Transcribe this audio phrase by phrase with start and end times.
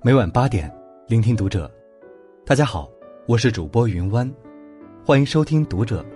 [0.00, 0.72] 每晚八点，
[1.08, 1.68] 聆听读者。
[2.46, 2.88] 大家好，
[3.26, 4.32] 我是主播云湾，
[5.04, 6.06] 欢迎收听读者。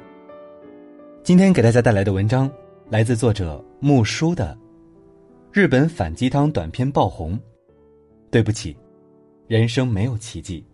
[1.25, 2.49] 今天给大家带来的文章
[2.89, 4.57] 来自作者木叔的
[5.51, 7.37] 《日本反鸡汤短片爆红》。
[8.31, 8.77] 对不起，
[9.49, 10.65] 人生没有奇迹。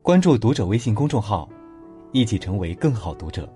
[0.00, 1.46] 关注读者微信公众号，
[2.12, 3.46] 一起成为更好读者。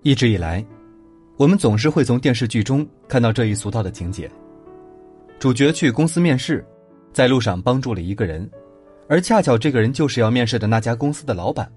[0.00, 0.64] 一直以来。
[1.36, 4.30] 我们总是会从电视剧中看到这一俗套的情节：
[5.38, 6.64] 主角去公司面试，
[7.12, 8.48] 在路上帮助了一个人，
[9.08, 11.70] 而恰巧这个人就是要面试的那家公司的老板。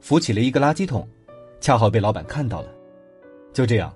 [0.00, 1.06] 扶起了一个垃圾桶，
[1.60, 2.68] 恰好被老板看到了。
[3.52, 3.92] 就这样，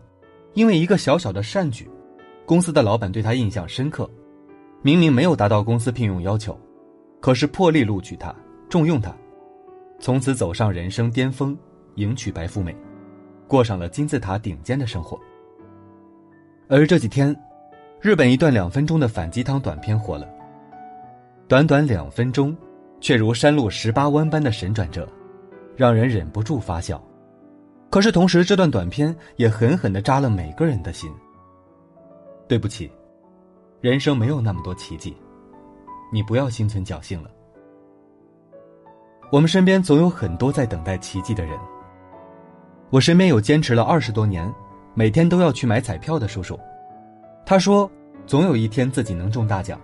[0.52, 1.88] 因为一个小小的善举，
[2.44, 4.08] 公司的老板对他印象深刻。
[4.82, 6.56] 明明没有达到公司聘用要求，
[7.18, 8.32] 可是破例录取他，
[8.68, 9.12] 重用他，
[9.98, 11.56] 从此走上人生巅峰，
[11.94, 12.76] 迎娶白富美。
[13.46, 15.18] 过上了金字塔顶尖的生活。
[16.68, 17.34] 而这几天，
[18.00, 20.28] 日本一段两分钟的反鸡汤短片火了。
[21.48, 22.56] 短短两分钟，
[23.00, 25.08] 却如山路十八弯般的神转折，
[25.76, 27.00] 让人忍不住发笑。
[27.88, 31.08] 可是同时，这段短片也狠狠的扎了每个人的心。
[32.48, 32.90] 对不起，
[33.80, 35.16] 人生没有那么多奇迹，
[36.12, 37.30] 你不要心存侥幸了。
[39.30, 41.56] 我们身边总有很多在等待奇迹的人。
[42.90, 44.52] 我身边有坚持了二十多年，
[44.94, 46.58] 每天都要去买彩票的叔叔，
[47.44, 47.90] 他说，
[48.26, 49.80] 总有一天自己能中大奖。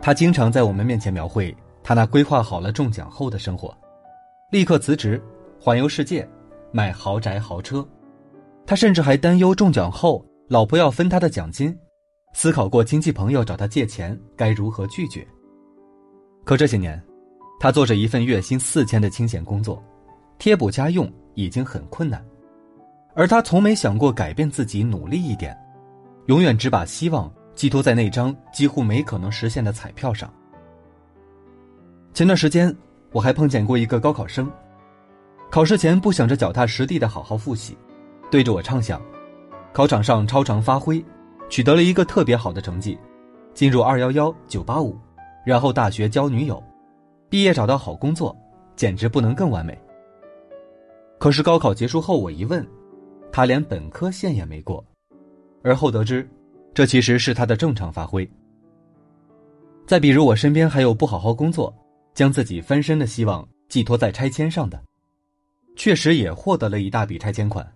[0.00, 3.76] 他经常在我们面前描绘他那规划好了中奖后的生活，
[4.50, 5.22] 立刻辞职，
[5.60, 6.28] 环游世界，
[6.72, 7.86] 买豪宅豪车。
[8.66, 11.76] 他甚至还担忧中奖后老婆要分他的奖金，
[12.34, 15.26] 思考过亲戚朋友找他借钱该如何拒绝。
[16.44, 17.00] 可这些年，
[17.60, 19.80] 他做着一份月薪四千的清闲工作，
[20.36, 21.10] 贴补家用。
[21.38, 22.20] 已经很困难，
[23.14, 25.56] 而他从没想过改变自己，努力一点，
[26.26, 30.28] 永远只把希望寄托在那张几乎没可能实现的彩票上。
[32.12, 32.76] 前段时间，
[33.12, 34.50] 我还碰见过一个高考生，
[35.48, 37.78] 考试前不想着脚踏实地的好好复习，
[38.32, 39.00] 对着我畅想，
[39.72, 41.00] 考场上超常发挥，
[41.48, 42.98] 取得了一个特别好的成绩，
[43.54, 44.98] 进入二幺幺九八五，
[45.46, 46.60] 然后大学交女友，
[47.30, 48.36] 毕业找到好工作，
[48.74, 49.80] 简直不能更完美。
[51.18, 52.66] 可是高考结束后，我一问，
[53.32, 54.84] 他连本科线也没过，
[55.62, 56.28] 而后得知，
[56.72, 58.28] 这其实是他的正常发挥。
[59.84, 61.74] 再比如我身边还有不好好工作，
[62.14, 64.80] 将自己翻身的希望寄托在拆迁上的，
[65.76, 67.66] 确实也获得了一大笔拆迁款，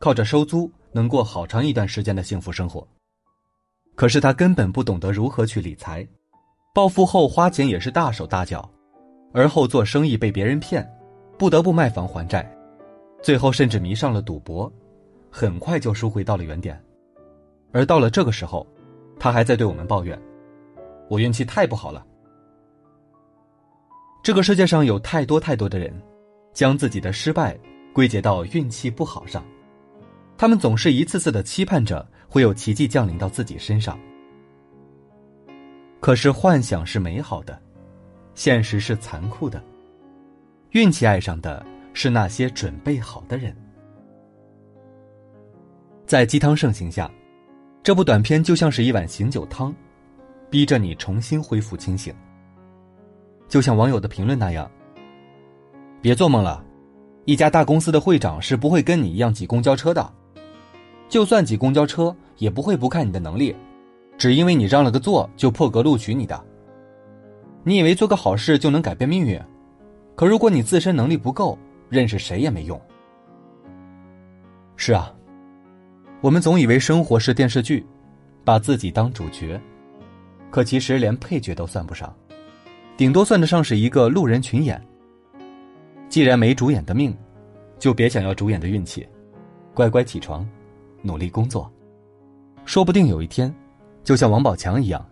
[0.00, 2.86] 靠着收租能过好长一段时间的幸福生活。
[3.94, 6.06] 可是他根本不懂得如何去理财，
[6.74, 8.68] 暴富后花钱也是大手大脚，
[9.32, 10.84] 而后做生意被别人骗，
[11.38, 12.50] 不得不卖房还债。
[13.22, 14.72] 最后甚至迷上了赌博，
[15.30, 16.82] 很快就输回到了原点，
[17.72, 18.66] 而到了这个时候，
[19.18, 20.20] 他还在对我们抱怨
[21.08, 22.06] ：“我运气太不好了。”
[24.24, 25.92] 这个世界上有太多太多的人，
[26.54, 27.58] 将自己的失败
[27.92, 29.44] 归结到运气不好上，
[30.38, 33.98] 他们总是一次次的期盼着会有奇迹降临到自己身上。
[36.00, 37.60] 可是幻想是美好的，
[38.34, 39.62] 现实是残酷的，
[40.70, 41.62] 运气爱上的。
[41.92, 43.54] 是那些准备好的人，
[46.06, 47.10] 在鸡汤盛行下，
[47.82, 49.74] 这部短片就像是一碗醒酒汤，
[50.48, 52.14] 逼着你重新恢复清醒。
[53.48, 54.70] 就像网友的评论那样
[56.00, 56.64] ：“别做梦了，
[57.24, 60.12] 一家大公司的会长是不会跟你一样挤公交车的，
[61.08, 63.54] 就算挤公交车，也不会不看你的能力，
[64.16, 66.40] 只因为你让了个座就破格录取你的。
[67.64, 69.40] 你以为做个好事就能改变命运？
[70.14, 71.58] 可如果你自身能力不够。”
[71.90, 72.80] 认识谁也没用。
[74.76, 75.12] 是啊，
[76.22, 77.84] 我们总以为生活是电视剧，
[78.44, 79.60] 把自己当主角，
[80.50, 82.14] 可其实连配角都算不上，
[82.96, 84.80] 顶多算得上是一个路人群演。
[86.08, 87.14] 既然没主演的命，
[87.78, 89.06] 就别想要主演的运气，
[89.74, 90.48] 乖乖起床，
[91.02, 91.70] 努力工作，
[92.64, 93.54] 说不定有一天，
[94.02, 95.06] 就像王宝强一样，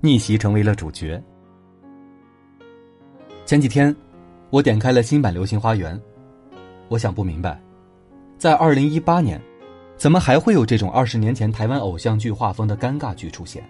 [0.00, 1.22] 逆袭成为了主角。
[3.46, 3.94] 前几天，
[4.50, 5.96] 我点开了新版《流星花园》。
[6.88, 7.60] 我想不明白，
[8.38, 9.40] 在二零一八年，
[9.96, 13.62] 怎么还会有这种二十年前台湾偶像剧画风的尴尬剧出现？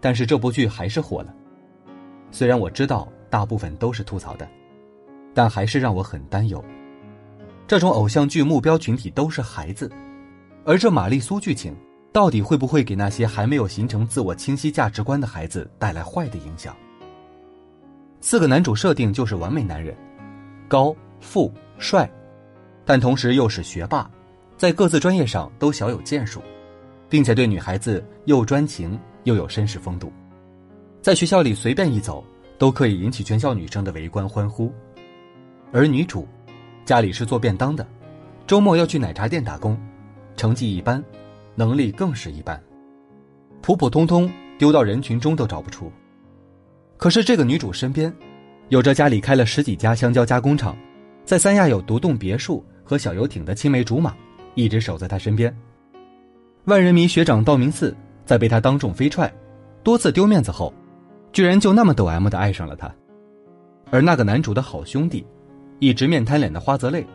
[0.00, 1.32] 但是这部剧还是火了。
[2.30, 4.48] 虽然我知道大部分都是吐槽的，
[5.32, 6.62] 但还是让我很担忧。
[7.68, 9.90] 这种偶像剧目标群体都是孩子，
[10.64, 11.74] 而这玛丽苏剧情
[12.12, 16.74] 到底会不会给那些还没有形成自我清晰价值观的孩子带来坏的影响？
[18.20, 19.96] 四个男主设定就是完美男人，
[20.68, 21.50] 高富。
[21.78, 22.08] 帅，
[22.84, 24.08] 但同时又是学霸，
[24.56, 26.40] 在各自专业上都小有建树，
[27.08, 30.12] 并且对女孩子又专情又有绅士风度，
[31.00, 32.24] 在学校里随便一走
[32.58, 34.72] 都可以引起全校女生的围观欢呼。
[35.72, 36.28] 而女主，
[36.84, 37.84] 家里是做便当的，
[38.46, 39.76] 周末要去奶茶店打工，
[40.36, 41.02] 成绩一般，
[41.56, 42.62] 能力更是一般，
[43.60, 45.90] 普普通通丢到人群中都找不出。
[46.96, 48.14] 可是这个女主身边，
[48.68, 50.76] 有着家里开了十几家香蕉加工厂，
[51.24, 54.14] 在三亚有独栋别墅和小游艇的青梅竹马，
[54.54, 55.54] 一直守在他身边。
[56.64, 59.32] 万人迷学长道明寺在被他当众飞踹，
[59.82, 60.72] 多次丢面子后，
[61.32, 62.92] 居然就那么抖 M 的爱上了他。
[63.90, 65.26] 而那个男主的好兄弟，
[65.78, 67.06] 一直面瘫脸的花泽类，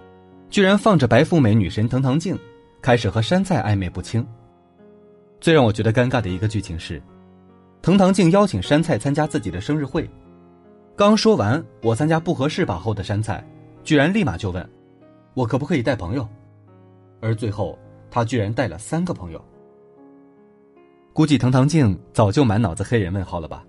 [0.50, 2.38] 居然放着白富美女神藤堂静，
[2.82, 4.26] 开始和山菜暧昧不清。
[5.40, 7.02] 最让我觉得尴尬的一个剧情是。
[7.82, 10.10] 藤堂静邀请山菜参加自己的生日会，
[10.96, 13.46] 刚说完“我参加不合适吧”后的山菜，
[13.88, 14.70] 居然立马就问
[15.34, 16.28] ：“我可不可以带朋友？”
[17.24, 17.80] 而最后
[18.12, 19.42] 他居然带了三个朋友。
[21.14, 23.64] 估计藤堂静早就满脑子黑人问号了吧？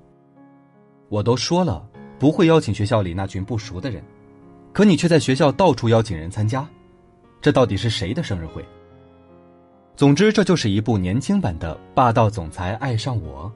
[1.08, 1.88] 我都说了
[2.18, 4.02] 不会邀请学校里那群不熟的人，
[4.72, 6.68] 可你却在学校到处邀请人参加，
[7.40, 8.64] 这到底是谁的生日会？
[9.94, 13.48] 总之，这就是一部年轻版的《霸道总裁爱上我》。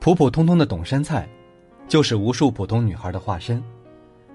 [0.00, 1.28] 普普通通的董山菜，
[1.86, 3.62] 就是无数普通女孩的化身，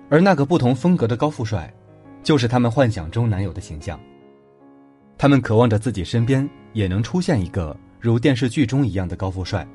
[0.10, 1.74] 而那个不同风格的高富帅，
[2.22, 4.00] 就是他们幻想中男友的形象。
[5.18, 9.66] 他们渴望着自己身边也能出现一个如电视剧中一样的高富帅，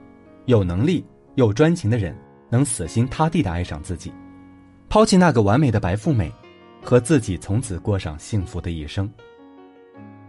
[0.46, 1.04] 有能力
[1.36, 2.16] 又专情的人，
[2.50, 4.12] 能死心塌地的爱上自己，
[4.88, 6.32] 抛弃那个完美的白富美，
[6.82, 9.10] 和自己从此过上幸福的一生。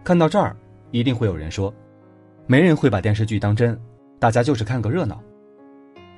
[0.03, 0.55] 看到这儿，
[0.91, 1.73] 一定会有人说，
[2.47, 3.79] 没人会把电视剧当真，
[4.19, 5.21] 大家就是看个热闹。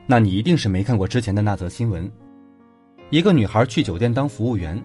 [0.06, 2.10] 那你一定是没看过之前的那则新闻。
[3.12, 4.82] 一个女孩去酒店当服务员，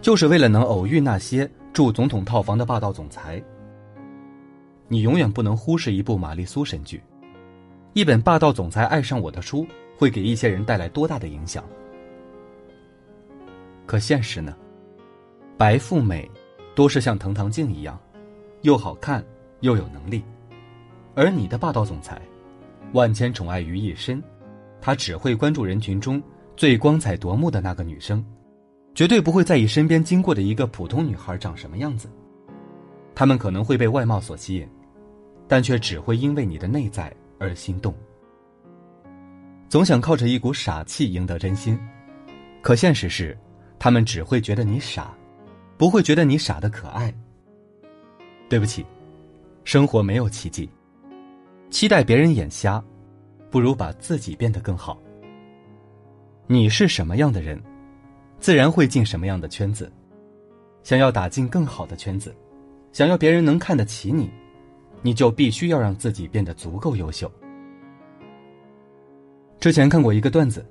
[0.00, 3.42] 就是为了能偶遇那些住总统套房的霸道总裁。
[4.88, 7.02] 你永远不能忽视一部玛丽苏神剧，
[7.92, 9.66] 一本《霸道总裁爱上我》的书
[9.98, 11.62] 会给一些人带来多大的影响？
[13.84, 14.56] 可现实呢？
[15.58, 16.30] 白富美
[16.74, 18.00] 多是像藤堂静一样，
[18.62, 19.22] 又好看
[19.60, 20.24] 又有能力，
[21.14, 22.18] 而你的霸道总裁，
[22.94, 24.22] 万千宠爱于一身。
[24.80, 26.22] 他只会关注人群中
[26.58, 28.24] 最光彩夺目的那个女生，
[28.92, 32.10] 绝对不会在意身边经过的一个普通女孩长什么样子。
[33.14, 34.68] 他们可能会被外貌所吸引，
[35.46, 37.94] 但却只会因为你的内在而心动。
[39.68, 41.78] 总想靠着一股傻气赢得真心，
[42.60, 43.38] 可现实是，
[43.78, 45.16] 他们只会觉得你傻，
[45.76, 47.14] 不会觉得你傻的可爱。
[48.48, 48.84] 对不起，
[49.62, 50.68] 生活没有奇迹，
[51.70, 52.82] 期待别人眼瞎。
[53.48, 55.00] 不如把自己变得更好。
[56.50, 57.62] 你是什么样的人，
[58.40, 59.92] 自然会进什么样的圈子。
[60.82, 62.34] 想要打进更好的圈子，
[62.90, 64.30] 想要别人能看得起你，
[65.02, 67.30] 你就必须要让自己变得足够优秀。
[69.60, 70.64] 之前看过一个段子，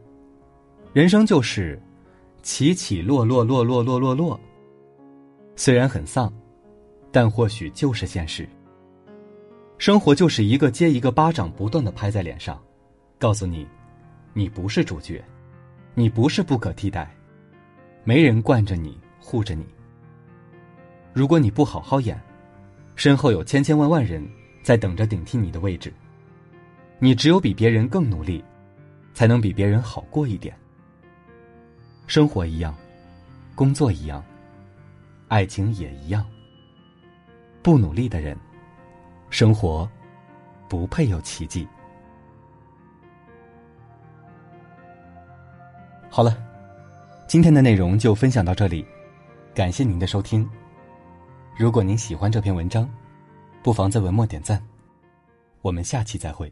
[0.93, 1.79] 人生就是
[2.41, 4.39] 起起落落落落落落落。
[5.55, 6.33] 虽然很丧，
[7.11, 8.49] 但或许就是现实。
[9.77, 12.59] 生活就是一个接一个巴掌，不断的拍在脸上。
[13.19, 13.67] 告诉你，
[14.33, 15.23] 你不是主角，
[15.99, 17.11] 你不是不可替代，
[18.03, 19.65] 没人惯着你护着你。
[21.11, 22.21] 如果你不好好演，
[22.95, 24.23] 身后有千千万万人
[24.61, 25.91] 在等着顶替你的位置。
[26.99, 28.45] 你只有比别人更努力，
[29.15, 30.55] 才能比别人好过一点。
[32.05, 32.75] 生活一样，
[33.55, 34.23] 工作一样，
[35.29, 36.23] 爱情也一样。
[37.63, 38.37] 不努力的人，
[39.31, 39.89] 生活
[40.69, 41.67] 不配有奇迹。
[46.17, 46.35] 好了，
[47.27, 48.83] 今天的内容就分享到这里，
[49.53, 50.49] 感谢您的收听。
[51.55, 52.89] 如果您喜欢这篇文章，
[53.61, 54.59] 不妨在文末点赞。
[55.61, 56.51] 我们下期再会。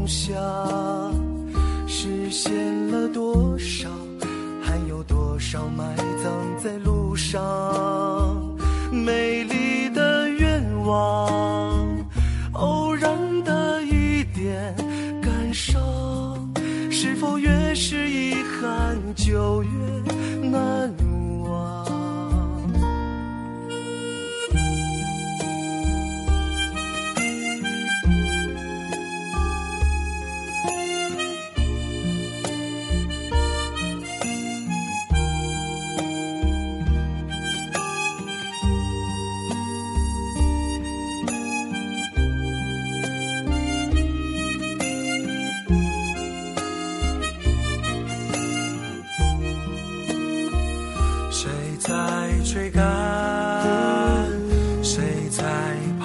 [0.00, 0.40] 梦想，
[1.86, 3.86] 实现了多少？
[4.62, 7.38] 还有多少埋葬在路上？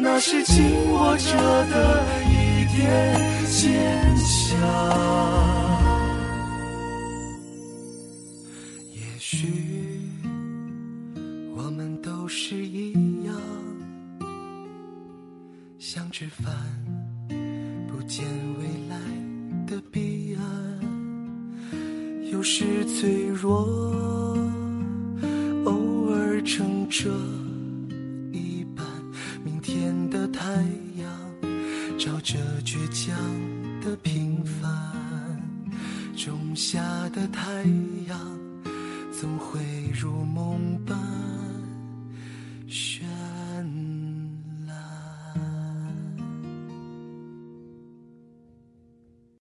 [0.00, 1.32] 那是紧握着
[1.66, 4.58] 的一点坚强。
[8.94, 9.48] 也许
[11.56, 12.92] 我们都是一
[13.24, 13.34] 样，
[15.78, 16.54] 像吃饭，
[17.88, 18.24] 不见
[18.58, 18.96] 未来
[19.66, 20.42] 的彼岸，
[22.30, 23.66] 有时脆弱，
[25.64, 27.10] 偶尔撑着